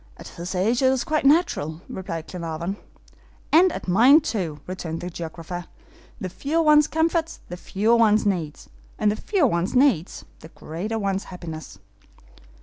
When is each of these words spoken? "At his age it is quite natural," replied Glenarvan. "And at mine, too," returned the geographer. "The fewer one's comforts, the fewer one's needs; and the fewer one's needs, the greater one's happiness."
"At 0.17 0.29
his 0.29 0.55
age 0.55 0.81
it 0.81 0.91
is 0.91 1.03
quite 1.03 1.27
natural," 1.27 1.81
replied 1.87 2.25
Glenarvan. 2.25 2.77
"And 3.51 3.71
at 3.71 3.87
mine, 3.87 4.19
too," 4.21 4.59
returned 4.65 4.99
the 4.99 5.11
geographer. 5.11 5.65
"The 6.19 6.27
fewer 6.27 6.63
one's 6.63 6.87
comforts, 6.87 7.39
the 7.49 7.55
fewer 7.57 7.97
one's 7.97 8.25
needs; 8.25 8.67
and 8.97 9.11
the 9.11 9.15
fewer 9.15 9.45
one's 9.45 9.75
needs, 9.75 10.25
the 10.39 10.47
greater 10.49 10.97
one's 10.97 11.25
happiness." 11.25 11.77